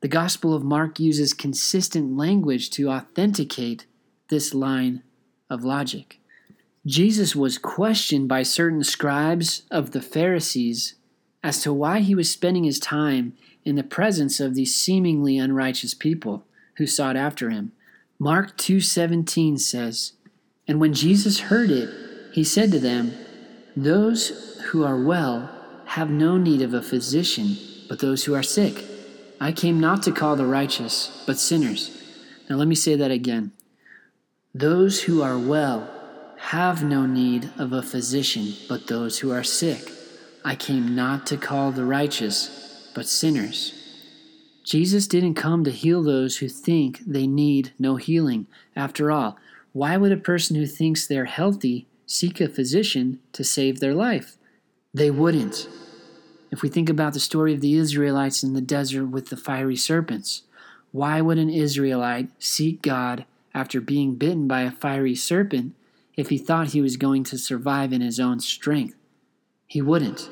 The 0.00 0.08
Gospel 0.08 0.54
of 0.54 0.64
Mark 0.64 0.98
uses 0.98 1.34
consistent 1.34 2.16
language 2.16 2.70
to 2.70 2.88
authenticate 2.88 3.86
this 4.28 4.54
line 4.54 5.02
of 5.48 5.62
logic. 5.62 6.18
Jesus 6.86 7.36
was 7.36 7.58
questioned 7.58 8.28
by 8.28 8.42
certain 8.42 8.82
scribes 8.82 9.62
of 9.70 9.92
the 9.92 10.02
Pharisees 10.02 10.94
as 11.42 11.62
to 11.62 11.72
why 11.72 12.00
he 12.00 12.14
was 12.14 12.30
spending 12.30 12.64
his 12.64 12.80
time 12.80 13.34
in 13.64 13.76
the 13.76 13.84
presence 13.84 14.40
of 14.40 14.54
these 14.54 14.74
seemingly 14.74 15.38
unrighteous 15.38 15.94
people 15.94 16.44
who 16.76 16.86
sought 16.86 17.16
after 17.16 17.50
him. 17.50 17.72
Mark 18.18 18.56
2:17 18.56 19.58
says, 19.58 20.12
"And 20.66 20.80
when 20.80 20.92
Jesus 20.92 21.50
heard 21.50 21.70
it, 21.70 21.88
he 22.32 22.42
said 22.42 22.72
to 22.72 22.78
them, 22.80 23.12
Those 23.76 24.58
who 24.66 24.82
are 24.82 25.00
well 25.00 25.50
have 25.86 26.10
no 26.10 26.38
need 26.38 26.62
of 26.62 26.74
a 26.74 26.82
physician, 26.82 27.56
but 27.88 28.00
those 28.00 28.24
who 28.24 28.34
are 28.34 28.42
sick. 28.42 28.84
I 29.40 29.52
came 29.52 29.78
not 29.78 30.02
to 30.04 30.12
call 30.12 30.36
the 30.36 30.46
righteous, 30.46 31.22
but 31.26 31.38
sinners. 31.38 31.90
Now 32.48 32.56
let 32.56 32.68
me 32.68 32.74
say 32.74 32.96
that 32.96 33.10
again. 33.10 33.52
Those 34.54 35.02
who 35.02 35.22
are 35.22 35.38
well 35.38 35.88
have 36.50 36.84
no 36.84 37.06
need 37.06 37.50
of 37.58 37.72
a 37.72 37.82
physician, 37.82 38.54
but 38.68 38.86
those 38.86 39.18
who 39.18 39.30
are 39.30 39.44
sick. 39.44 39.90
I 40.44 40.54
came 40.54 40.94
not 40.94 41.26
to 41.28 41.36
call 41.36 41.72
the 41.72 41.84
righteous, 41.84 42.90
but 42.94 43.06
sinners. 43.06 43.72
Jesus 44.64 45.06
didn't 45.06 45.34
come 45.34 45.64
to 45.64 45.70
heal 45.70 46.02
those 46.02 46.38
who 46.38 46.48
think 46.48 47.00
they 47.06 47.26
need 47.26 47.72
no 47.78 47.96
healing. 47.96 48.46
After 48.76 49.10
all, 49.10 49.38
why 49.72 49.96
would 49.96 50.12
a 50.12 50.16
person 50.16 50.56
who 50.56 50.66
thinks 50.66 51.06
they're 51.06 51.24
healthy 51.24 51.86
seek 52.12 52.40
a 52.40 52.48
physician 52.48 53.18
to 53.32 53.42
save 53.42 53.80
their 53.80 53.94
life. 53.94 54.36
They 54.92 55.10
wouldn't. 55.10 55.68
If 56.50 56.60
we 56.60 56.68
think 56.68 56.90
about 56.90 57.14
the 57.14 57.20
story 57.20 57.54
of 57.54 57.62
the 57.62 57.74
Israelites 57.74 58.42
in 58.42 58.52
the 58.52 58.60
desert 58.60 59.06
with 59.06 59.30
the 59.30 59.36
fiery 59.36 59.76
serpents, 59.76 60.42
why 60.90 61.22
would 61.22 61.38
an 61.38 61.48
Israelite 61.48 62.28
seek 62.38 62.82
God 62.82 63.24
after 63.54 63.80
being 63.80 64.16
bitten 64.16 64.46
by 64.46 64.62
a 64.62 64.70
fiery 64.70 65.14
serpent 65.14 65.74
if 66.16 66.28
he 66.28 66.38
thought 66.38 66.68
he 66.68 66.80
was 66.80 66.96
going 66.96 67.24
to 67.24 67.38
survive 67.38 67.92
in 67.92 68.00
his 68.00 68.20
own 68.20 68.40
strength? 68.40 68.96
He 69.66 69.80
wouldn't. 69.80 70.28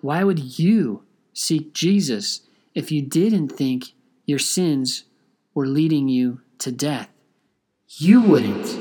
Why 0.00 0.24
would 0.24 0.58
you 0.58 1.04
seek 1.32 1.72
Jesus 1.72 2.42
if 2.74 2.90
you 2.90 3.02
didn't 3.02 3.48
think 3.48 3.92
your 4.26 4.38
sins 4.38 5.04
were 5.54 5.66
leading 5.66 6.08
you 6.08 6.40
to 6.58 6.72
death? 6.72 7.08
You 7.88 8.20
wouldn't. 8.20 8.78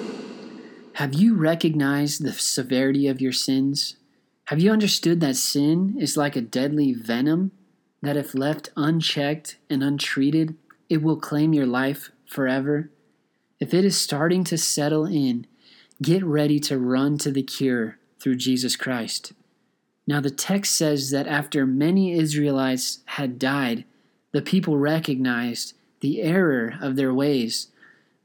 Have 0.93 1.13
you 1.13 1.35
recognized 1.35 2.23
the 2.23 2.33
severity 2.33 3.07
of 3.07 3.21
your 3.21 3.31
sins? 3.31 3.97
Have 4.45 4.59
you 4.59 4.71
understood 4.71 5.19
that 5.21 5.35
sin 5.35 5.95
is 5.99 6.17
like 6.17 6.35
a 6.35 6.41
deadly 6.41 6.93
venom 6.93 7.51
that, 8.01 8.17
if 8.17 8.33
left 8.33 8.71
unchecked 8.75 9.57
and 9.69 9.83
untreated, 9.83 10.55
it 10.89 11.01
will 11.01 11.17
claim 11.17 11.53
your 11.53 11.65
life 11.65 12.09
forever? 12.25 12.89
If 13.59 13.73
it 13.73 13.85
is 13.85 13.99
starting 13.99 14.43
to 14.45 14.57
settle 14.57 15.05
in, 15.05 15.47
get 16.01 16.23
ready 16.23 16.59
to 16.61 16.77
run 16.77 17.17
to 17.19 17.31
the 17.31 17.43
cure 17.43 17.97
through 18.19 18.35
Jesus 18.35 18.75
Christ. 18.75 19.33
Now, 20.05 20.21
the 20.21 20.31
text 20.31 20.77
says 20.77 21.11
that 21.11 21.27
after 21.27 21.65
many 21.65 22.13
Israelites 22.13 22.99
had 23.05 23.37
died, 23.39 23.85
the 24.31 24.41
people 24.41 24.77
recognized 24.77 25.73
the 25.99 26.21
error 26.21 26.75
of 26.81 26.95
their 26.95 27.13
ways 27.13 27.67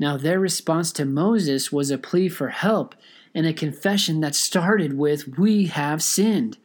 now, 0.02 0.16
their 0.16 0.40
response 0.40 0.90
to 0.94 1.04
Moses 1.04 1.70
was 1.70 1.92
a 1.92 1.96
plea 1.96 2.28
for 2.28 2.48
help 2.48 2.96
and 3.36 3.46
a 3.46 3.52
confession 3.52 4.18
that 4.18 4.34
started 4.34 4.98
with, 4.98 5.38
We 5.38 5.66
have 5.66 6.02
sinned. 6.02 6.58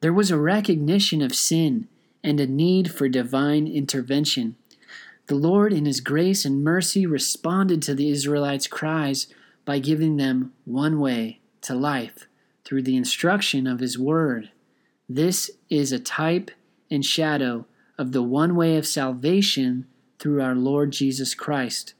There 0.00 0.14
was 0.14 0.30
a 0.30 0.38
recognition 0.38 1.20
of 1.20 1.34
sin 1.34 1.88
and 2.24 2.40
a 2.40 2.46
need 2.46 2.90
for 2.90 3.06
divine 3.06 3.66
intervention. 3.66 4.56
The 5.26 5.34
Lord, 5.34 5.74
in 5.74 5.84
His 5.84 6.00
grace 6.00 6.46
and 6.46 6.64
mercy, 6.64 7.04
responded 7.04 7.82
to 7.82 7.94
the 7.94 8.08
Israelites' 8.08 8.66
cries 8.66 9.26
by 9.64 9.78
giving 9.78 10.16
them 10.16 10.52
one 10.64 11.00
way 11.00 11.40
to 11.62 11.74
life 11.74 12.26
through 12.64 12.82
the 12.82 12.96
instruction 12.96 13.66
of 13.66 13.80
His 13.80 13.98
Word. 13.98 14.50
This 15.08 15.50
is 15.68 15.92
a 15.92 15.98
type 15.98 16.50
and 16.90 17.04
shadow 17.04 17.66
of 17.98 18.12
the 18.12 18.22
one 18.22 18.54
way 18.56 18.76
of 18.76 18.86
salvation 18.86 19.86
through 20.18 20.42
our 20.42 20.54
Lord 20.54 20.92
Jesus 20.92 21.34
Christ 21.34 21.94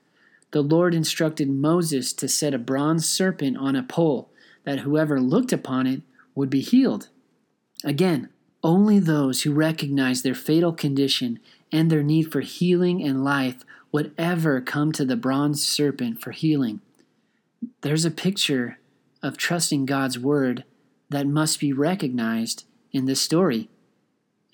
the 0.53 0.63
Lord 0.63 0.95
instructed 0.95 1.49
Moses 1.49 2.13
to 2.15 2.29
set 2.29 2.55
a 2.55 2.59
bronze 2.59 3.09
serpent 3.09 3.57
on 3.57 3.77
a 3.77 3.83
pole, 3.83 4.31
that 4.65 4.81
whoever 4.81 5.21
looked 5.21 5.53
upon 5.53 5.87
it 5.87 6.03
would 6.35 6.51
be 6.51 6.61
healed. 6.61 7.09
Again, 7.85 8.29
only 8.63 8.99
those 8.99 9.43
who 9.43 9.53
recognize 9.53 10.23
their 10.23 10.35
fatal 10.35 10.73
condition 10.73 11.39
and 11.73 11.91
their 11.91 12.03
need 12.03 12.33
for 12.33 12.41
healing 12.41 13.03
and 13.03 13.25
life 13.25 13.65
would 13.93 14.13
ever 14.19 14.61
come 14.61 14.93
to 14.93 15.05
the 15.05 15.17
bronze 15.17 15.65
serpent 15.65 16.21
for 16.21 16.33
healing. 16.33 16.81
There's 17.83 18.05
a 18.05 18.11
picture 18.11 18.79
of 19.23 19.37
trusting 19.37 19.87
God's 19.87 20.19
word 20.19 20.65
that 21.09 21.27
must 21.27 21.61
be 21.61 21.73
recognized 21.73 22.65
in 22.93 23.07
this 23.07 23.21
story. 23.21 23.69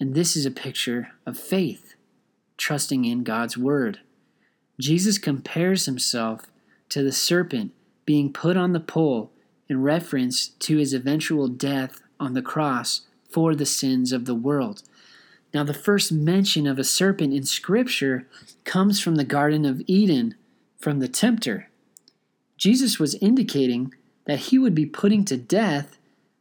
And 0.00 0.14
this 0.14 0.36
is 0.36 0.44
a 0.44 0.50
picture 0.50 1.08
of 1.24 1.38
faith, 1.38 1.94
trusting 2.56 3.04
in 3.04 3.24
God's 3.24 3.56
word. 3.56 4.00
Jesus 4.78 5.18
compares 5.18 5.86
himself 5.86 6.46
to 6.88 7.02
the 7.02 7.12
serpent 7.12 7.72
being 8.04 8.32
put 8.32 8.56
on 8.56 8.72
the 8.72 8.80
pole 8.80 9.30
in 9.68 9.82
reference 9.82 10.48
to 10.48 10.76
his 10.76 10.92
eventual 10.92 11.48
death 11.48 12.00
on 12.20 12.34
the 12.34 12.42
cross 12.42 13.02
for 13.28 13.54
the 13.54 13.66
sins 13.66 14.12
of 14.12 14.24
the 14.24 14.34
world. 14.34 14.82
Now, 15.52 15.64
the 15.64 15.74
first 15.74 16.12
mention 16.12 16.66
of 16.66 16.78
a 16.78 16.84
serpent 16.84 17.32
in 17.32 17.44
Scripture 17.44 18.26
comes 18.64 19.00
from 19.00 19.16
the 19.16 19.24
Garden 19.24 19.64
of 19.64 19.82
Eden 19.86 20.34
from 20.78 20.98
the 20.98 21.08
tempter. 21.08 21.70
Jesus 22.56 22.98
was 22.98 23.14
indicating 23.16 23.92
that 24.24 24.38
he 24.38 24.58
would 24.58 24.74
be 24.74 24.86
putting 24.86 25.24
to 25.26 25.36
death 25.36 25.98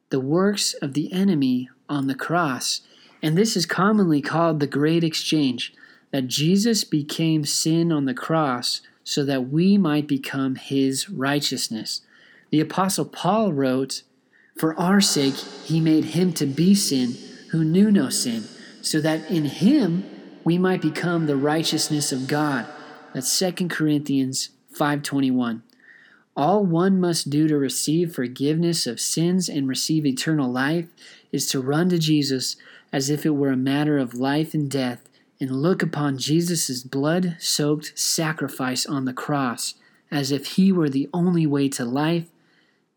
the 0.10 0.20
works 0.20 0.74
of 0.76 0.94
the 0.94 1.12
enemy 1.12 1.70
on 1.90 2.08
the 2.08 2.16
cross. 2.16 2.82
And 3.22 3.38
this 3.38 3.56
is 3.58 3.66
commonly 3.66 4.22
called 4.22 4.60
the 4.60 4.68
great 4.68 5.04
exchange 5.04 5.74
that 6.12 6.28
Jesus 6.28 6.84
became 6.84 7.44
sin 7.44 7.92
on 7.92 8.06
the 8.06 8.14
cross 8.14 8.82
so 9.04 9.24
that 9.26 9.50
we 9.50 9.78
might 9.78 10.08
become 10.08 10.56
his 10.56 11.10
righteousness. 11.10 12.02
The 12.50 12.60
Apostle 12.60 13.06
Paul 13.06 13.54
wrote, 13.54 14.04
For 14.58 14.78
our 14.80 15.02
sake 15.02 15.36
he 15.36 15.80
made 15.80 16.06
him 16.06 16.34
to 16.34 16.46
be 16.46 16.74
sin 16.74 17.16
who 17.52 17.64
knew 17.64 17.92
no 17.92 18.10
sin, 18.10 18.46
so 18.82 19.02
that 19.02 19.30
in 19.30 19.46
him 19.46 20.06
we 20.44 20.58
might 20.58 20.82
become 20.82 21.26
the 21.26 21.36
righteousness 21.36 22.12
of 22.12 22.28
God. 22.28 22.66
That's 23.14 23.30
2 23.30 23.70
Corinthians 23.70 24.50
5:21. 24.74 25.62
All 26.36 26.66
one 26.66 27.00
must 27.00 27.30
do 27.30 27.48
to 27.48 27.58
receive 27.58 28.14
forgiveness 28.14 28.86
of 28.86 29.00
sins 29.00 29.48
and 29.48 29.68
receive 29.68 30.06
eternal 30.06 30.52
life 30.52 30.88
is 31.32 31.50
to 31.52 31.62
run 31.62 31.90
to 31.90 31.98
Jesus 31.98 32.58
as 32.92 33.10
if 33.10 33.26
it 33.26 33.32
were 33.32 33.52
a 33.52 33.58
matter 33.58 33.98
of 33.98 34.14
life 34.14 34.54
and 34.54 34.70
death 34.70 35.08
and 35.40 35.62
look 35.62 35.82
upon 35.82 36.18
Jesus' 36.18 36.84
blood 36.84 37.38
soaked 37.40 37.98
sacrifice 37.98 38.86
on 38.86 39.06
the 39.06 39.14
cross 39.14 39.76
as 40.12 40.32
if 40.32 40.56
he 40.56 40.72
were 40.72 40.90
the 40.90 41.10
only 41.14 41.46
way 41.46 41.68
to 41.70 41.84
life, 41.84 42.30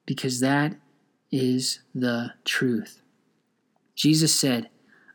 because 0.07 0.41
that 0.41 0.77
is 1.31 1.81
the 1.95 2.33
truth. 2.45 3.01
Jesus 3.95 4.39
said, 4.39 4.69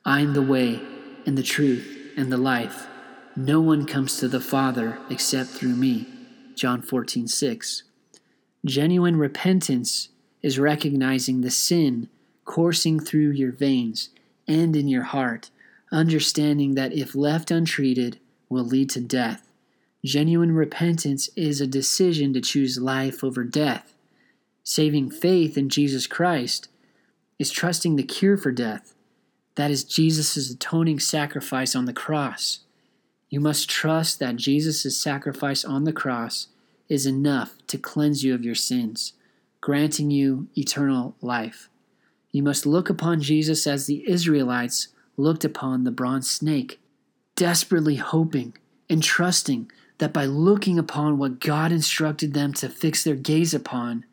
I 0.06 0.22
am 0.22 0.34
the 0.34 0.42
way 0.42 0.82
and 1.26 1.38
the 1.38 1.44
truth 1.44 2.12
and 2.18 2.32
the 2.32 2.38
life. 2.38 2.88
No 3.36 3.62
one 3.62 3.86
comes 3.86 4.18
to 4.18 4.28
the 4.28 4.42
Father 4.42 5.00
except 5.10 5.52
through 5.52 5.76
me. 5.76 6.08
John 6.56 6.82
14, 6.82 7.28
6. 7.28 7.84
Genuine 8.66 9.18
repentance 9.18 10.08
is 10.42 10.58
recognizing 10.58 11.42
the 11.42 11.52
sin 11.52 12.08
coursing 12.46 13.00
through 13.00 13.32
your 13.32 13.52
veins 13.52 14.10
and 14.48 14.76
in 14.76 14.88
your 14.88 15.04
heart, 15.04 15.50
understanding 15.92 16.76
that 16.76 16.94
if 16.94 17.14
left 17.14 17.52
untreated, 17.52 18.20
will 18.48 18.64
lead 18.64 18.90
to 18.90 19.02
death. 19.02 19.52
Genuine 20.06 20.54
repentance 20.54 21.30
is 21.36 21.60
a 21.60 21.68
decision 21.68 22.34
to 22.34 22.42
choose 22.42 22.78
life 22.78 23.24
over 23.24 23.44
death. 23.44 23.96
Saving 24.64 25.10
faith 25.10 25.58
in 25.58 25.68
Jesus 25.68 26.08
Christ 26.08 26.70
is 27.40 27.52
trusting 27.52 27.96
the 27.98 28.04
cure 28.04 28.38
for 28.38 28.52
death. 28.52 28.94
That 29.56 29.72
is 29.72 29.84
Jesus' 29.84 30.50
atoning 30.50 31.00
sacrifice 31.00 31.76
on 31.76 31.86
the 31.86 31.94
cross. 31.94 32.60
You 33.30 33.40
must 33.40 33.70
trust 33.70 34.20
that 34.20 34.36
Jesus' 34.36 34.98
sacrifice 34.98 35.66
on 35.66 35.84
the 35.84 35.94
cross 35.94 36.48
is 36.90 37.06
enough 37.06 37.56
to 37.68 37.78
cleanse 37.78 38.24
you 38.24 38.34
of 38.34 38.44
your 38.44 38.56
sins, 38.56 39.14
granting 39.62 40.12
you 40.12 40.48
eternal 40.58 41.16
life. 41.22 41.70
You 42.32 42.44
must 42.44 42.66
look 42.66 42.90
upon 42.90 43.22
Jesus 43.22 43.68
as 43.68 43.86
the 43.86 44.04
Israelites 44.10 44.90
looked 45.18 45.46
upon 45.46 45.84
the 45.84 45.92
bronze 45.92 46.30
snake, 46.30 46.80
desperately 47.36 47.96
hoping 47.96 48.54
and 48.90 49.02
trusting 49.02 49.72
that 50.00 50.14
by 50.14 50.26
looking 50.26 50.78
upon 50.78 51.18
what 51.18 51.40
God 51.40 51.72
instructed 51.72 52.34
them 52.34 52.54
to 52.56 52.70
fix 52.70 53.04
their 53.04 53.16
gaze 53.16 53.54
upon, 53.54 54.06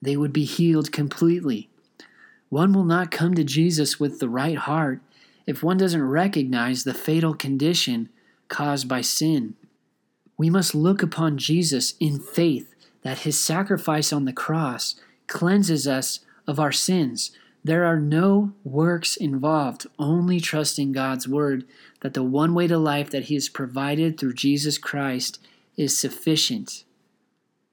they 0.00 0.16
would 0.16 0.32
be 0.32 0.44
healed 0.44 0.92
completely. 0.92 1.68
One 2.48 2.72
will 2.72 2.84
not 2.84 3.10
come 3.10 3.34
to 3.34 3.44
Jesus 3.44 3.98
with 3.98 4.20
the 4.20 4.28
right 4.28 4.58
heart 4.58 5.00
if 5.46 5.62
one 5.62 5.78
doesn't 5.78 6.02
recognize 6.02 6.84
the 6.84 6.94
fatal 6.94 7.34
condition 7.34 8.10
caused 8.48 8.86
by 8.86 9.00
sin. 9.00 9.54
We 10.42 10.50
must 10.50 10.74
look 10.74 11.04
upon 11.04 11.38
Jesus 11.38 11.94
in 12.00 12.18
faith 12.18 12.74
that 13.02 13.18
his 13.18 13.38
sacrifice 13.38 14.12
on 14.12 14.24
the 14.24 14.32
cross 14.32 14.96
cleanses 15.28 15.86
us 15.86 16.18
of 16.48 16.58
our 16.58 16.72
sins. 16.72 17.30
There 17.62 17.84
are 17.84 18.00
no 18.00 18.52
works 18.64 19.16
involved, 19.16 19.86
only 20.00 20.40
trusting 20.40 20.90
God's 20.90 21.28
word 21.28 21.64
that 22.00 22.14
the 22.14 22.24
one 22.24 22.54
way 22.54 22.66
to 22.66 22.76
life 22.76 23.08
that 23.10 23.26
he 23.26 23.34
has 23.34 23.48
provided 23.48 24.18
through 24.18 24.32
Jesus 24.32 24.78
Christ 24.78 25.38
is 25.76 25.96
sufficient. 25.96 26.82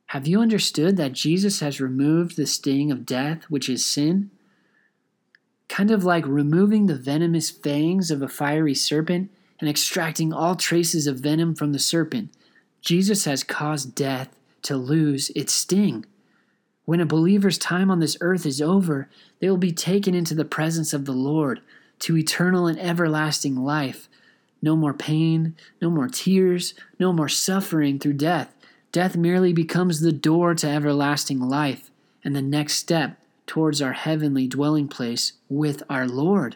Have 0.10 0.28
you 0.28 0.40
understood 0.40 0.96
that 0.96 1.14
Jesus 1.14 1.62
has 1.62 1.82
removed 1.82 2.38
the 2.38 2.46
sting 2.46 2.92
of 2.92 3.04
death, 3.04 3.46
which 3.46 3.68
is 3.68 3.84
sin? 3.84 4.30
Kind 5.70 5.90
of 5.90 6.04
like 6.04 6.28
removing 6.28 6.86
the 6.86 6.94
venomous 6.94 7.50
fangs 7.50 8.12
of 8.12 8.22
a 8.22 8.28
fiery 8.28 8.76
serpent 8.76 9.32
and 9.60 9.68
extracting 9.68 10.32
all 10.32 10.54
traces 10.54 11.08
of 11.08 11.18
venom 11.20 11.56
from 11.56 11.74
the 11.74 11.80
serpent. 11.80 12.30
Jesus 12.82 13.26
has 13.26 13.44
caused 13.44 13.96
death 13.96 14.30
to 14.64 14.76
lose 14.76 15.30
its 15.32 15.54
sting. 15.54 16.06
When 16.86 17.00
a 17.00 17.06
believer's 17.06 17.58
time 17.58 17.92
on 17.92 18.00
this 18.00 18.18
earth 18.22 18.46
is 18.46 18.62
over, 18.62 19.10
they 19.40 19.50
will 19.50 19.58
be 19.58 19.72
taken 19.72 20.16
into 20.16 20.34
the 20.34 20.46
presence 20.46 20.94
of 20.94 21.06
the 21.06 21.12
Lord 21.12 21.62
to 22.00 22.18
eternal 22.18 22.68
and 22.68 22.80
everlasting 22.80 23.56
life. 23.56 24.10
No 24.62 24.76
more 24.76 24.94
pain, 24.94 25.56
no 25.82 25.90
more 25.90 26.08
tears, 26.08 26.74
no 27.00 27.14
more 27.14 27.30
suffering 27.30 28.00
through 28.00 28.14
death. 28.14 28.54
Death 28.92 29.16
merely 29.16 29.54
becomes 29.54 30.02
the 30.02 30.12
door 30.12 30.56
to 30.56 30.68
everlasting 30.68 31.40
life 31.40 31.92
and 32.24 32.36
the 32.36 32.42
next 32.42 32.74
step 32.74 33.18
towards 33.46 33.82
our 33.82 33.94
heavenly 33.94 34.48
dwelling 34.48 34.88
place 34.88 35.34
with 35.48 35.84
our 35.90 36.08
Lord. 36.08 36.56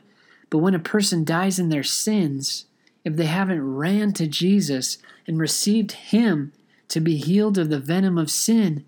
But 0.50 0.60
when 0.60 0.76
a 0.76 0.80
person 0.80 1.24
dies 1.24 1.60
in 1.60 1.70
their 1.70 1.84
sins, 1.84 2.66
if 3.04 3.16
they 3.16 3.26
haven't 3.26 3.76
ran 3.76 4.14
to 4.14 4.28
Jesus 4.28 4.98
and 5.28 5.40
received 5.40 5.92
Him 5.94 6.54
to 6.90 7.00
be 7.00 7.18
healed 7.18 7.58
of 7.58 7.70
the 7.70 7.80
venom 7.80 8.18
of 8.18 8.32
sin, 8.32 8.86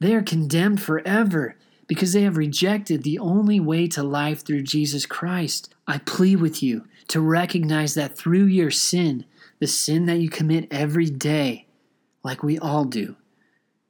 they 0.00 0.14
are 0.14 0.22
condemned 0.22 0.82
forever 0.82 1.56
because 1.86 2.12
they 2.12 2.22
have 2.22 2.36
rejected 2.36 3.02
the 3.02 3.18
only 3.18 3.60
way 3.60 3.86
to 3.88 4.02
life 4.02 4.44
through 4.44 4.62
Jesus 4.62 5.06
Christ. 5.06 5.74
I 5.86 5.98
plead 5.98 6.36
with 6.36 6.62
you 6.62 6.86
to 7.08 7.20
recognize 7.20 7.94
that 7.94 8.16
through 8.16 8.46
your 8.46 8.70
sin, 8.70 9.24
the 9.60 9.66
sin 9.66 10.06
that 10.06 10.18
you 10.18 10.28
commit 10.28 10.68
every 10.70 11.10
day, 11.10 11.66
like 12.22 12.42
we 12.42 12.58
all 12.58 12.84
do, 12.84 13.16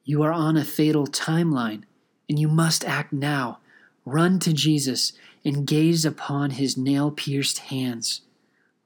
you 0.04 0.22
are 0.22 0.32
on 0.32 0.56
a 0.56 0.64
fatal 0.64 1.06
timeline 1.06 1.84
and 2.28 2.38
you 2.38 2.48
must 2.48 2.84
act 2.84 3.12
now. 3.12 3.58
Run 4.04 4.38
to 4.40 4.52
Jesus 4.52 5.12
and 5.44 5.66
gaze 5.66 6.04
upon 6.04 6.50
his 6.50 6.76
nail 6.76 7.10
pierced 7.10 7.58
hands. 7.58 8.22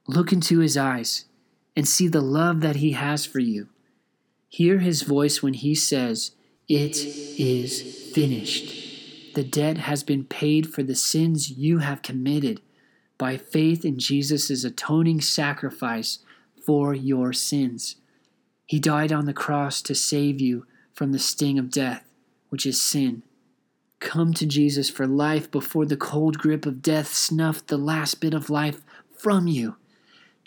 Look 0.09 0.33
into 0.33 0.61
his 0.61 0.77
eyes 0.77 1.27
and 1.77 1.87
see 1.87 2.09
the 2.09 2.23
love 2.23 2.63
that 2.63 2.77
he 2.77 2.93
has 2.93 3.27
for 3.27 3.41
you. 3.41 3.69
Hear 4.49 4.79
his 4.79 5.03
voice 5.03 5.43
when 5.43 5.53
he 5.53 5.75
says, 5.75 6.33
It 6.67 6.97
is 6.97 8.13
finished. 8.15 9.35
The 9.35 9.45
debt 9.45 9.77
has 9.77 10.03
been 10.03 10.25
paid 10.25 10.73
for 10.73 10.83
the 10.83 10.95
sins 10.95 11.51
you 11.51 11.79
have 11.79 12.01
committed 12.01 12.63
by 13.19 13.37
faith 13.37 13.85
in 13.85 13.99
Jesus' 13.99 14.65
atoning 14.65 15.21
sacrifice 15.21 16.21
for 16.65 16.95
your 16.95 17.35
sins. 17.35 17.97
He 18.65 18.81
died 18.81 19.13
on 19.13 19.27
the 19.27 19.35
cross 19.35 19.83
to 19.83 19.95
save 19.95 20.41
you 20.41 20.67
from 20.95 21.13
the 21.13 21.19
sting 21.19 21.59
of 21.59 21.71
death, 21.71 22.05
which 22.49 22.65
is 22.65 22.81
sin. 22.81 23.23
Come 24.01 24.33
to 24.35 24.47
Jesus 24.47 24.89
for 24.89 25.07
life 25.07 25.51
before 25.51 25.85
the 25.85 25.97
cold 25.97 26.39
grip 26.39 26.65
of 26.65 26.81
death 26.81 27.13
snuffed 27.13 27.67
the 27.67 27.77
last 27.77 28.21
bit 28.21 28.33
of 28.33 28.49
life 28.49 28.81
from 29.19 29.47
you. 29.47 29.77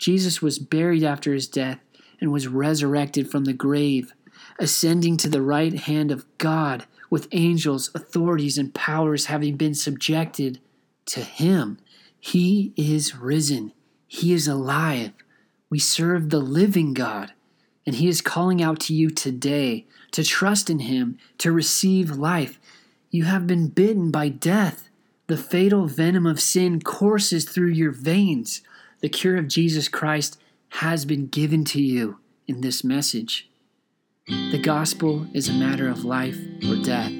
Jesus 0.02 0.42
was 0.42 0.58
buried 0.58 1.04
after 1.04 1.32
his 1.32 1.46
death 1.46 1.78
and 2.20 2.32
was 2.32 2.48
resurrected 2.48 3.30
from 3.30 3.44
the 3.44 3.52
grave, 3.52 4.12
ascending 4.58 5.16
to 5.18 5.28
the 5.28 5.40
right 5.40 5.72
hand 5.74 6.10
of 6.10 6.26
God, 6.38 6.86
with 7.08 7.28
angels, 7.30 7.88
authorities, 7.94 8.58
and 8.58 8.74
powers 8.74 9.26
having 9.26 9.56
been 9.56 9.76
subjected 9.76 10.58
to 11.06 11.20
him. 11.20 11.78
He 12.18 12.72
is 12.76 13.14
risen. 13.14 13.72
He 14.08 14.32
is 14.32 14.48
alive. 14.48 15.12
We 15.70 15.78
serve 15.78 16.30
the 16.30 16.40
living 16.40 16.94
God, 16.94 17.32
and 17.86 17.94
He 17.94 18.08
is 18.08 18.20
calling 18.20 18.60
out 18.60 18.80
to 18.80 18.94
you 18.94 19.08
today 19.08 19.86
to 20.10 20.24
trust 20.24 20.68
in 20.68 20.80
Him, 20.80 21.16
to 21.38 21.52
receive 21.52 22.10
life. 22.10 22.58
You 23.12 23.22
have 23.24 23.46
been 23.46 23.68
bitten 23.68 24.10
by 24.10 24.30
death. 24.30 24.88
The 25.28 25.36
fatal 25.36 25.86
venom 25.86 26.26
of 26.26 26.40
sin 26.40 26.82
courses 26.82 27.44
through 27.44 27.70
your 27.70 27.92
veins. 27.92 28.62
The 29.02 29.08
cure 29.08 29.36
of 29.36 29.48
Jesus 29.48 29.88
Christ 29.88 30.40
has 30.68 31.04
been 31.04 31.26
given 31.26 31.64
to 31.66 31.82
you 31.82 32.20
in 32.46 32.60
this 32.60 32.84
message. 32.84 33.50
The 34.28 34.60
gospel 34.62 35.26
is 35.34 35.48
a 35.48 35.52
matter 35.52 35.88
of 35.88 36.04
life 36.04 36.38
or 36.68 36.76
death. 36.84 37.10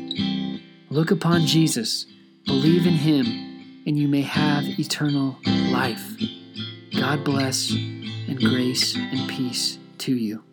Look 0.91 1.11
upon 1.11 1.45
Jesus, 1.45 2.07
believe 2.47 2.87
in 2.87 2.95
him, 2.95 3.27
and 3.85 3.99
you 3.99 4.07
may 4.07 4.21
have 4.21 4.63
eternal 4.79 5.39
life. 5.73 6.17
God 6.93 7.25
bless 7.25 7.73
and 7.73 8.39
grace 8.39 8.95
and 8.95 9.29
peace 9.29 9.79
to 9.99 10.15
you. 10.15 10.45